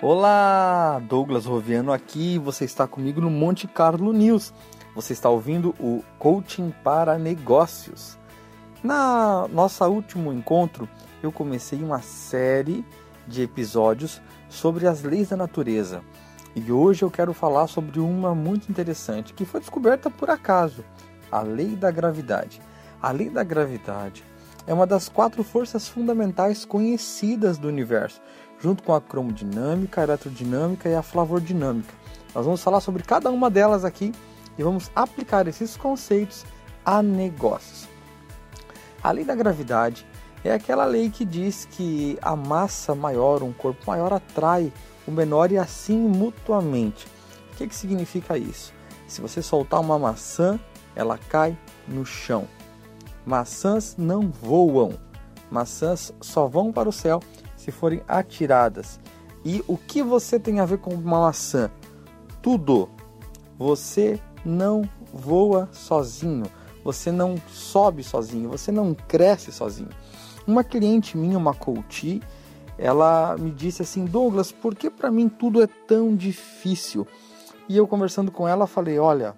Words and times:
Olá, 0.00 1.02
Douglas 1.08 1.44
Roviano 1.44 1.92
aqui. 1.92 2.38
Você 2.38 2.64
está 2.64 2.86
comigo 2.86 3.20
no 3.20 3.28
Monte 3.28 3.66
Carlo 3.66 4.12
News. 4.12 4.54
Você 4.94 5.12
está 5.12 5.28
ouvindo 5.28 5.74
o 5.78 6.02
Coaching 6.18 6.72
para 6.82 7.18
Negócios. 7.18 8.16
Na 8.82 9.46
nossa 9.48 9.88
último 9.88 10.32
encontro, 10.32 10.88
eu 11.22 11.32
comecei 11.32 11.82
uma 11.82 12.00
série 12.00 12.84
de 13.26 13.42
episódios 13.42 14.22
sobre 14.48 14.86
as 14.86 15.02
leis 15.02 15.28
da 15.28 15.36
natureza. 15.36 16.00
E 16.54 16.72
hoje 16.72 17.02
eu 17.02 17.10
quero 17.10 17.34
falar 17.34 17.66
sobre 17.66 18.00
uma 18.00 18.34
muito 18.34 18.70
interessante 18.70 19.34
que 19.34 19.44
foi 19.44 19.60
descoberta 19.60 20.08
por 20.08 20.30
acaso, 20.30 20.84
a 21.30 21.42
lei 21.42 21.76
da 21.76 21.90
gravidade. 21.90 22.62
A 23.02 23.10
lei 23.10 23.28
da 23.28 23.44
gravidade 23.44 24.24
é 24.68 24.74
uma 24.74 24.86
das 24.86 25.08
quatro 25.08 25.42
forças 25.42 25.88
fundamentais 25.88 26.66
conhecidas 26.66 27.56
do 27.56 27.66
universo 27.66 28.20
junto 28.60 28.82
com 28.82 28.94
a 28.94 29.00
cromodinâmica, 29.00 30.02
a 30.02 30.04
eletrodinâmica 30.04 30.90
e 30.90 30.94
a 30.94 31.02
flavordinâmica. 31.02 31.94
Nós 32.34 32.44
vamos 32.44 32.62
falar 32.62 32.80
sobre 32.80 33.02
cada 33.02 33.30
uma 33.30 33.48
delas 33.48 33.82
aqui 33.82 34.12
e 34.58 34.62
vamos 34.62 34.90
aplicar 34.94 35.48
esses 35.48 35.74
conceitos 35.74 36.44
a 36.84 37.02
negócios. 37.02 37.88
A 39.02 39.10
lei 39.10 39.24
da 39.24 39.34
gravidade 39.34 40.06
é 40.44 40.52
aquela 40.52 40.84
lei 40.84 41.08
que 41.08 41.24
diz 41.24 41.64
que 41.64 42.18
a 42.20 42.36
massa 42.36 42.94
maior, 42.94 43.42
um 43.42 43.52
corpo 43.52 43.84
maior, 43.86 44.12
atrai 44.12 44.70
o 45.06 45.10
menor 45.10 45.50
e 45.50 45.56
assim 45.56 45.96
mutuamente. 45.96 47.06
O 47.52 47.56
que, 47.56 47.68
que 47.68 47.74
significa 47.74 48.36
isso? 48.36 48.74
Se 49.06 49.22
você 49.22 49.40
soltar 49.40 49.80
uma 49.80 49.98
maçã, 49.98 50.60
ela 50.94 51.16
cai 51.16 51.56
no 51.86 52.04
chão. 52.04 52.46
Maçãs 53.28 53.94
não 53.98 54.30
voam, 54.30 54.94
maçãs 55.50 56.14
só 56.18 56.46
vão 56.46 56.72
para 56.72 56.88
o 56.88 56.92
céu 56.92 57.20
se 57.58 57.70
forem 57.70 58.00
atiradas. 58.08 58.98
E 59.44 59.62
o 59.68 59.76
que 59.76 60.02
você 60.02 60.40
tem 60.40 60.60
a 60.60 60.64
ver 60.64 60.78
com 60.78 60.94
uma 60.94 61.20
maçã? 61.20 61.70
Tudo. 62.40 62.88
Você 63.58 64.18
não 64.46 64.88
voa 65.12 65.68
sozinho, 65.72 66.46
você 66.82 67.12
não 67.12 67.34
sobe 67.48 68.02
sozinho, 68.02 68.48
você 68.48 68.72
não 68.72 68.94
cresce 68.94 69.52
sozinho. 69.52 69.90
Uma 70.46 70.64
cliente 70.64 71.14
minha, 71.14 71.36
uma 71.36 71.52
coach, 71.52 72.22
ela 72.78 73.36
me 73.38 73.50
disse 73.50 73.82
assim: 73.82 74.06
Douglas, 74.06 74.50
por 74.50 74.74
que 74.74 74.88
para 74.88 75.10
mim 75.10 75.28
tudo 75.28 75.62
é 75.62 75.66
tão 75.66 76.16
difícil? 76.16 77.06
E 77.68 77.76
eu 77.76 77.86
conversando 77.86 78.32
com 78.32 78.48
ela, 78.48 78.66
falei: 78.66 78.98
Olha, 78.98 79.34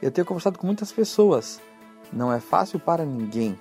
eu 0.00 0.10
tenho 0.10 0.26
conversado 0.26 0.58
com 0.58 0.66
muitas 0.66 0.90
pessoas, 0.90 1.60
não 2.12 2.32
é 2.32 2.40
fácil 2.40 2.78
para 2.78 3.04
ninguém 3.04 3.58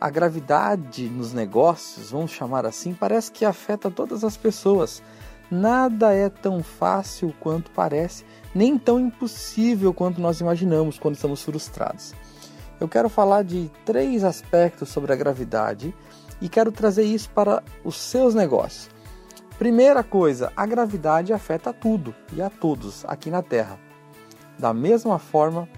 a 0.00 0.08
gravidade 0.08 1.10
nos 1.10 1.34
negócios, 1.34 2.10
vamos 2.10 2.30
chamar 2.30 2.64
assim, 2.64 2.94
parece 2.94 3.30
que 3.30 3.44
afeta 3.44 3.90
todas 3.90 4.24
as 4.24 4.34
pessoas. 4.34 5.02
Nada 5.50 6.14
é 6.14 6.30
tão 6.30 6.62
fácil 6.62 7.34
quanto 7.38 7.70
parece, 7.72 8.24
nem 8.54 8.78
tão 8.78 8.98
impossível 8.98 9.92
quanto 9.92 10.20
nós 10.20 10.40
imaginamos 10.40 10.98
quando 10.98 11.16
estamos 11.16 11.42
frustrados. 11.42 12.14
Eu 12.80 12.88
quero 12.88 13.10
falar 13.10 13.44
de 13.44 13.70
três 13.84 14.24
aspectos 14.24 14.88
sobre 14.88 15.12
a 15.12 15.16
gravidade 15.16 15.94
e 16.40 16.48
quero 16.48 16.72
trazer 16.72 17.02
isso 17.02 17.28
para 17.30 17.62
os 17.84 17.96
seus 17.96 18.34
negócios. 18.34 18.88
Primeira 19.58 20.02
coisa, 20.02 20.50
a 20.56 20.64
gravidade 20.64 21.34
afeta 21.34 21.74
tudo 21.74 22.14
e 22.32 22.40
a 22.40 22.48
todos 22.48 23.04
aqui 23.04 23.30
na 23.30 23.42
Terra. 23.42 23.78
Da 24.58 24.72
mesma 24.72 25.18
forma, 25.18 25.68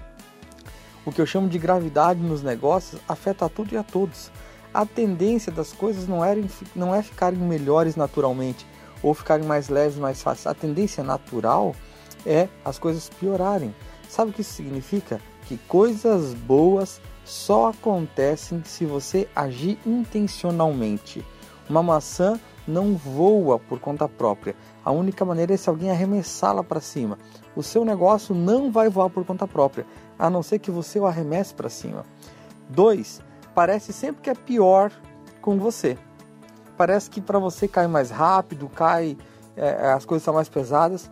o 1.04 1.12
que 1.12 1.20
eu 1.20 1.26
chamo 1.26 1.48
de 1.48 1.58
gravidade 1.58 2.20
nos 2.20 2.42
negócios 2.42 3.00
afeta 3.08 3.46
a 3.46 3.48
tudo 3.48 3.74
e 3.74 3.76
a 3.76 3.82
todos. 3.82 4.30
A 4.72 4.86
tendência 4.86 5.52
das 5.52 5.72
coisas 5.72 6.06
não, 6.08 6.24
era, 6.24 6.40
não 6.74 6.94
é 6.94 7.02
ficarem 7.02 7.38
melhores 7.38 7.96
naturalmente 7.96 8.66
ou 9.02 9.12
ficarem 9.12 9.44
mais 9.44 9.68
leves, 9.68 9.98
mais 9.98 10.22
fáceis. 10.22 10.46
A 10.46 10.54
tendência 10.54 11.02
natural 11.02 11.74
é 12.24 12.48
as 12.64 12.78
coisas 12.78 13.08
piorarem. 13.08 13.74
Sabe 14.08 14.30
o 14.30 14.34
que 14.34 14.42
isso 14.42 14.54
significa? 14.54 15.20
Que 15.46 15.56
coisas 15.56 16.34
boas 16.34 17.00
só 17.24 17.70
acontecem 17.70 18.62
se 18.64 18.84
você 18.84 19.28
agir 19.34 19.78
intencionalmente. 19.84 21.24
Uma 21.68 21.82
maçã 21.82 22.38
não 22.66 22.94
voa 22.94 23.58
por 23.58 23.80
conta 23.80 24.08
própria. 24.08 24.54
A 24.84 24.90
única 24.90 25.24
maneira 25.24 25.54
é 25.54 25.56
se 25.56 25.68
alguém 25.68 25.90
arremessá-la 25.90 26.62
para 26.62 26.80
cima. 26.80 27.18
O 27.56 27.62
seu 27.62 27.84
negócio 27.84 28.34
não 28.34 28.70
vai 28.70 28.88
voar 28.88 29.10
por 29.10 29.24
conta 29.24 29.46
própria, 29.46 29.86
a 30.22 30.30
não 30.30 30.40
ser 30.40 30.60
que 30.60 30.70
você 30.70 31.00
o 31.00 31.06
arremesse 31.06 31.52
para 31.52 31.68
cima. 31.68 32.06
Dois, 32.68 33.20
parece 33.56 33.92
sempre 33.92 34.22
que 34.22 34.30
é 34.30 34.34
pior 34.34 34.92
com 35.40 35.58
você. 35.58 35.98
Parece 36.76 37.10
que 37.10 37.20
para 37.20 37.40
você 37.40 37.66
cai 37.66 37.88
mais 37.88 38.08
rápido, 38.08 38.68
cai, 38.68 39.16
é, 39.56 39.66
é, 39.66 39.92
as 39.92 40.04
coisas 40.04 40.22
são 40.22 40.32
mais 40.32 40.48
pesadas. 40.48 41.10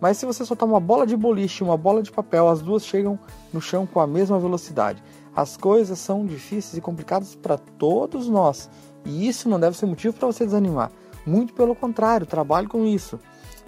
Mas 0.00 0.18
se 0.18 0.24
você 0.24 0.44
soltar 0.44 0.68
uma 0.68 0.78
bola 0.78 1.04
de 1.04 1.16
boliche 1.16 1.64
e 1.64 1.66
uma 1.66 1.76
bola 1.76 2.00
de 2.00 2.12
papel, 2.12 2.48
as 2.48 2.62
duas 2.62 2.86
chegam 2.86 3.18
no 3.52 3.60
chão 3.60 3.88
com 3.88 3.98
a 3.98 4.06
mesma 4.06 4.38
velocidade. 4.38 5.02
As 5.34 5.56
coisas 5.56 5.98
são 5.98 6.24
difíceis 6.24 6.76
e 6.76 6.80
complicadas 6.80 7.34
para 7.34 7.58
todos 7.58 8.28
nós. 8.28 8.70
E 9.04 9.26
isso 9.26 9.48
não 9.48 9.58
deve 9.58 9.76
ser 9.76 9.86
motivo 9.86 10.14
para 10.14 10.28
você 10.28 10.44
desanimar. 10.44 10.92
Muito 11.26 11.54
pelo 11.54 11.74
contrário, 11.74 12.24
trabalhe 12.24 12.68
com 12.68 12.84
isso. 12.84 13.18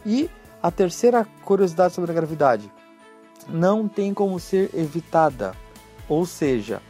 E 0.04 0.30
a 0.62 0.70
terceira 0.70 1.26
curiosidade 1.44 1.92
sobre 1.92 2.12
a 2.12 2.14
gravidade: 2.14 2.70
não 3.48 3.88
tem 3.88 4.12
como 4.12 4.38
ser 4.38 4.70
evitada. 4.74 5.54
Ou 6.08 6.24
seja, 6.24 6.80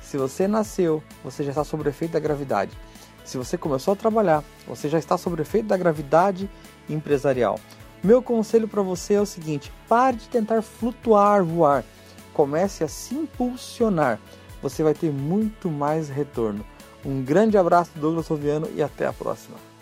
se 0.00 0.16
você 0.16 0.46
nasceu, 0.46 1.02
você 1.22 1.42
já 1.42 1.50
está 1.50 1.64
sob 1.64 1.82
o 1.82 1.88
efeito 1.88 2.12
da 2.12 2.20
gravidade. 2.20 2.76
Se 3.24 3.38
você 3.38 3.56
começou 3.56 3.94
a 3.94 3.96
trabalhar, 3.96 4.44
você 4.66 4.88
já 4.88 4.98
está 4.98 5.16
sob 5.16 5.40
o 5.40 5.42
efeito 5.42 5.66
da 5.66 5.76
gravidade 5.76 6.48
empresarial. 6.88 7.58
Meu 8.02 8.22
conselho 8.22 8.68
para 8.68 8.82
você 8.82 9.14
é 9.14 9.20
o 9.20 9.26
seguinte: 9.26 9.72
pare 9.88 10.18
de 10.18 10.28
tentar 10.28 10.60
flutuar, 10.62 11.42
voar. 11.42 11.84
Comece 12.34 12.84
a 12.84 12.88
se 12.88 13.14
impulsionar. 13.14 14.20
Você 14.60 14.82
vai 14.82 14.94
ter 14.94 15.10
muito 15.10 15.70
mais 15.70 16.08
retorno. 16.08 16.64
Um 17.04 17.22
grande 17.22 17.56
abraço, 17.56 17.90
Douglas 17.96 18.26
Soviano, 18.26 18.68
e 18.74 18.82
até 18.82 19.06
a 19.06 19.12
próxima. 19.12 19.73